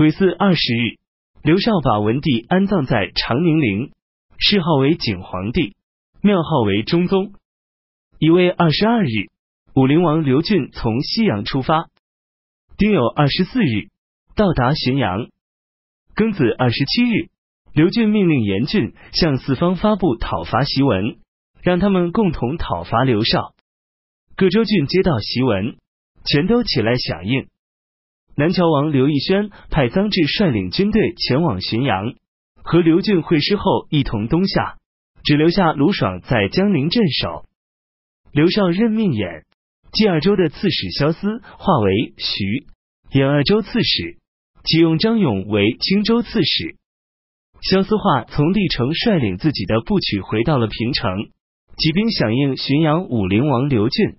[0.00, 0.96] 癸巳二十日，
[1.42, 3.92] 刘绍把文帝安葬在长宁陵，
[4.38, 5.76] 谥号为景皇帝，
[6.22, 7.34] 庙号为中宗。
[8.18, 9.28] 乙未二十二日，
[9.74, 11.90] 武陵王刘俊从西阳出发，
[12.78, 13.90] 丁酉二十四日
[14.34, 15.28] 到达浔阳。
[16.16, 17.28] 庚子二十七日，
[17.74, 21.18] 刘俊命令严俊向四方发布讨伐檄文，
[21.60, 23.52] 让他们共同讨伐刘绍。
[24.34, 25.76] 各州郡接到檄文，
[26.24, 27.48] 全都起来响应。
[28.36, 32.14] 南谯王刘义轩派臧质率领军队前往浔阳，
[32.62, 34.78] 和刘俊会师后一同东下，
[35.24, 37.44] 只留下卢爽在江宁镇守。
[38.32, 39.42] 刘绍任命兖、
[39.92, 42.66] 冀二州的刺史萧思化为徐、
[43.10, 44.18] 兖二州刺史，
[44.64, 46.76] 启用张勇为青州刺史。
[47.60, 51.12] 萧思化从历城率领自己的部曲回到了平城，
[51.76, 54.16] 起兵响应浔阳武陵王刘俊。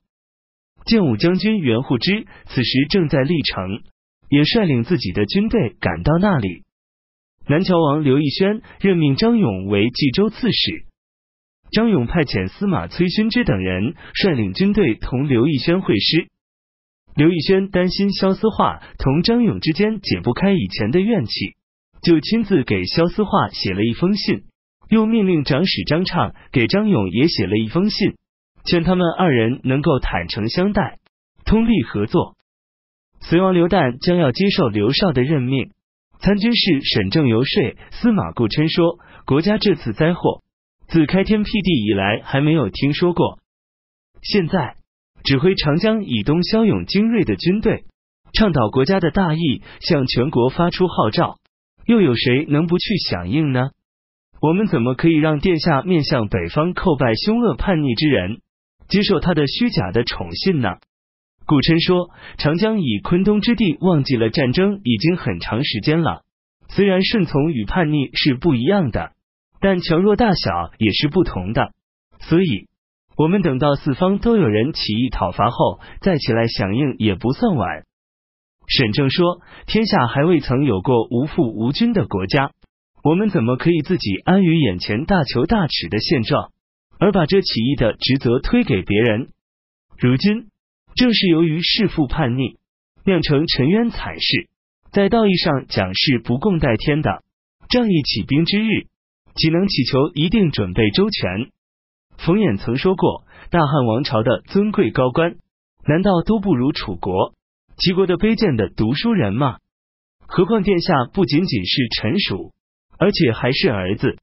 [0.85, 3.81] 建武将军袁护之此时正在历城，
[4.31, 6.63] 也率领自己的军队赶到那里。
[7.47, 10.85] 南谯王刘义轩任命张勇为冀州刺史。
[11.69, 16.27] 张勇派遣司马崔勋之等人率领军队同刘义轩会师。
[17.13, 21.55] 刘义轩担心萧思化同张勇之间解不开以前的怨气，
[22.01, 24.43] 就亲自给萧思化写了一封信，
[24.87, 28.13] 又命令长史张畅给张勇也写了一封信，
[28.63, 30.99] 劝他们二人能够坦诚相待，
[31.43, 32.37] 通力合作。
[33.21, 35.71] 隋王刘旦将要接受刘绍的任命，
[36.19, 40.41] 参军事沈正游说司马顾琛说：“国家这次灾祸。”
[40.89, 43.39] 自开天辟地以来，还没有听说过。
[44.21, 44.75] 现在
[45.23, 47.85] 指挥长江以东骁勇精锐的军队，
[48.33, 51.37] 倡导国家的大义，向全国发出号召，
[51.85, 53.69] 又有谁能不去响应呢？
[54.41, 58.41] 我们怎么可以让殿下面向北方叩拜凶恶叛逆之人，
[58.89, 60.77] 接受他的虚假的宠信呢？
[61.45, 66.23] 顾琛说：“长江以昆东之地，忘记了战争已经很长时间了。
[66.69, 69.11] 虽然顺从与叛逆是不一样的。”
[69.63, 71.71] 但强弱大小也是不同的，
[72.19, 72.67] 所以
[73.15, 77.83] 我们等到四方都有人起义讨伐后，再起来响应也不算晚。
[78.67, 82.53] 沈正说：“天下还未曾有过无父无君的国家，
[83.03, 86.51] 我们怎么可以自己安于眼前大求大耻的现状，
[86.97, 89.27] 而把这起义的职责推给别人？
[89.99, 90.47] 如今
[90.95, 92.57] 正是由于弑父叛逆，
[93.05, 94.49] 酿成沉冤惨事，
[94.91, 97.23] 在道义上讲是不共戴天的。
[97.69, 98.87] 仗义起兵之日。”
[99.33, 101.51] 岂能祈求一定准备周全？
[102.17, 105.37] 冯衍曾说过，大汉王朝的尊贵高官，
[105.87, 107.33] 难道都不如楚国、
[107.77, 109.59] 齐国的卑贱的读书人吗？
[110.27, 112.51] 何况殿下不仅仅是臣属，
[112.97, 114.17] 而且还是儿子，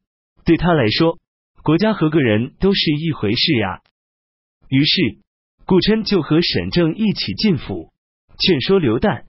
[0.45, 1.19] 对他来说，
[1.63, 3.81] 国家和个人都是一回事呀。
[4.69, 5.21] 于是，
[5.69, 7.93] 顾琛就和沈正一起进府，
[8.39, 9.25] 劝说刘旦。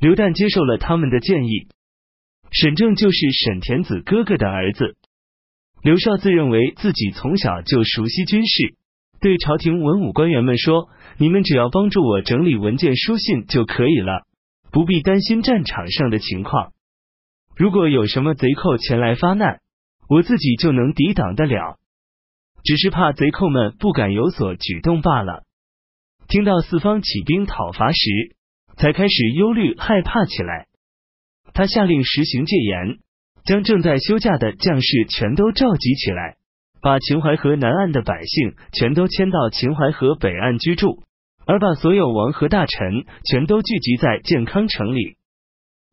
[0.00, 1.68] 刘旦接受了他们的建议。
[2.50, 4.96] 沈正就是沈田子哥哥的儿子。
[5.84, 8.74] 刘少自认为自己从小就熟悉军事，
[9.20, 14.26] 对朝廷文武官员们说：“你们只要帮助我整理文件书信就可以了，
[14.72, 16.72] 不必担心战场上的情况。
[17.54, 19.60] 如果有什么贼寇前来发难，
[20.08, 21.78] 我自己就能抵挡得了，
[22.64, 25.44] 只是怕贼寇们不敢有所举动罢了。”
[26.28, 28.36] 听到四方起兵讨伐时，
[28.76, 30.66] 才开始忧虑害怕起来。
[31.52, 32.98] 他下令实行戒严。
[33.44, 36.36] 将正在休假的将士全都召集起来，
[36.80, 41.02] 把秦淮河南岸的百姓全都迁到秦淮河北岸居住，
[41.46, 45.18] 而把所有王和大臣全都聚集在建康城里，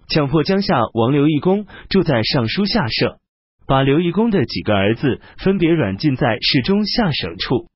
[0.07, 3.19] 强迫江夏王刘义公住在尚书下舍，
[3.67, 7.69] 把刘义公的几个儿子分别软禁在侍中下省处。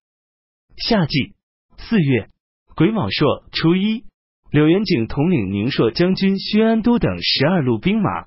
[0.77, 1.33] 夏季
[1.77, 2.29] 四月
[2.75, 4.03] 癸卯朔初一，
[4.51, 8.25] 柳元景统领宁朔将军薛安都等十二路兵马。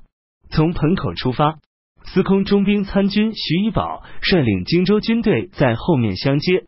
[0.49, 1.59] 从盆口出发，
[2.05, 6.65] 司空中兵参军徐以宝率领荆州军队在后面相接。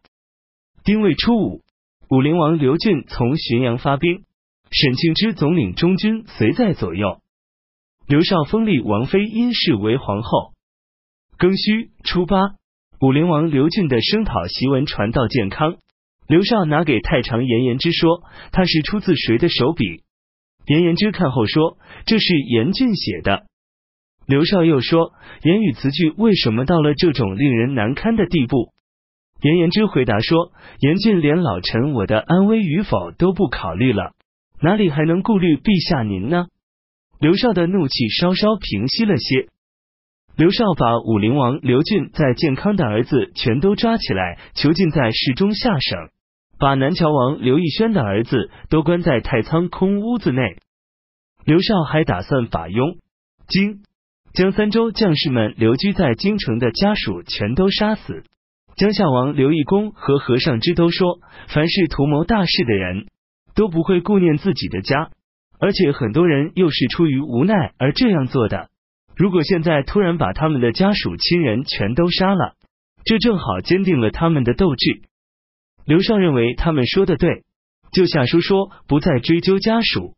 [0.85, 1.63] 丁未初五，
[2.11, 4.25] 武陵王刘俊从浔阳发兵，
[4.71, 7.23] 沈庆之总领中军随在左右。
[8.07, 10.53] 刘少封立王妃殷氏为皇后。
[11.39, 12.37] 庚戌初八，
[13.01, 15.79] 武陵王刘俊的声讨檄文传到建康，
[16.31, 18.23] 刘少拿给太常严言之说，
[18.53, 20.05] 他是出自谁的手笔？
[20.65, 23.47] 严言之看后说，这是严俊写的。
[24.29, 25.11] 刘少又说
[25.43, 28.73] ：“言语词句为什么到了这种令人难堪的地步？”
[29.43, 34.13] 严言之回答说：“严俊连老臣我的安危与否都不考虑了，
[34.63, 36.47] 哪里还能顾虑陛下您呢？”
[37.19, 39.49] 刘少的怒气稍稍平息了些。
[40.37, 46.07] 刘少把武陵王刘俊在建康的儿子全都抓起来，囚禁在市中下省；
[46.61, 50.59] 把南谯王刘义轩的儿子都关在太仓空屋子内。
[51.47, 52.99] 刘少还打算把雍。
[53.49, 53.81] 京
[54.35, 58.25] 将三州将士们留居在京城的家属全都杀死。
[58.77, 63.07] 江夏王刘义公和和尚之都说，凡是图谋大事的人，
[63.55, 65.11] 都不会顾念自己的家，
[65.59, 68.69] 而且很多人又是出于无奈而这样做的。
[69.17, 72.55] 如果现在突然把他们的家属亲人全都杀了，
[73.05, 75.10] 这正好坚定了他们的斗志。
[75.91, 77.43] 刘尚认为他们说的对，
[77.93, 80.15] 就下书说不再追究家属，